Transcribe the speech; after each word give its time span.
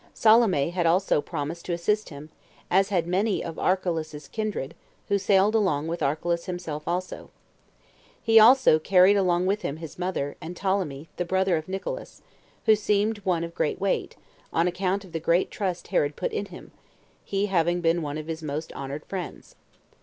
Salome 0.15 0.71
had 0.71 0.87
also 0.87 1.21
promised 1.21 1.63
to 1.65 1.73
assist 1.73 2.09
him, 2.09 2.31
as 2.71 2.89
had 2.89 3.05
many 3.05 3.43
of 3.43 3.59
Archelaus's 3.59 4.27
kindred, 4.27 4.73
who 5.09 5.19
sailed 5.19 5.53
along 5.53 5.87
with 5.87 6.01
Archelaus 6.01 6.45
himself 6.45 6.87
also. 6.87 7.29
He 8.19 8.39
also 8.39 8.79
carried 8.79 9.15
along 9.15 9.45
with 9.45 9.61
him 9.61 9.77
his 9.77 9.99
mother, 9.99 10.37
and 10.41 10.57
Ptolemy, 10.57 11.09
the 11.17 11.25
brother 11.25 11.55
of 11.55 11.67
Nicolaus, 11.67 12.23
who 12.65 12.75
seemed 12.75 13.19
one 13.19 13.43
of 13.43 13.53
great 13.53 13.79
weight, 13.79 14.15
on 14.51 14.67
account 14.67 15.05
of 15.05 15.11
the 15.11 15.19
great 15.19 15.51
trust 15.51 15.89
Herod 15.89 16.15
put 16.15 16.31
in 16.31 16.47
him, 16.47 16.71
he 17.23 17.45
having 17.45 17.79
been 17.79 18.01
one 18.01 18.17
of 18.17 18.25
his 18.25 18.41
most 18.41 18.73
honored 18.73 19.05
friends. 19.05 19.53